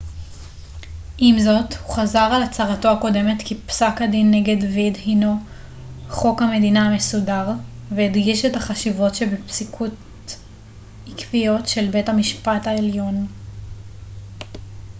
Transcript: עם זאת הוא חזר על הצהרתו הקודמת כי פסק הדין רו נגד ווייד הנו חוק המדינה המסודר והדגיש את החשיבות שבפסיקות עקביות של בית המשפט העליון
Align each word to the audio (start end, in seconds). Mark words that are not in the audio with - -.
עם 1.17 1.39
זאת 1.39 1.73
הוא 1.73 1.95
חזר 1.95 2.19
על 2.33 2.43
הצהרתו 2.43 2.89
הקודמת 2.91 3.37
כי 3.45 3.55
פסק 3.55 3.93
הדין 4.01 4.33
רו 4.33 4.39
נגד 4.39 4.63
ווייד 4.63 4.97
הנו 5.05 5.35
חוק 6.09 6.41
המדינה 6.41 6.81
המסודר 6.85 7.47
והדגיש 7.95 8.45
את 8.45 8.55
החשיבות 8.55 9.15
שבפסיקות 9.15 9.91
עקביות 11.07 11.67
של 11.67 11.87
בית 11.91 12.09
המשפט 12.09 12.67
העליון 12.67 13.27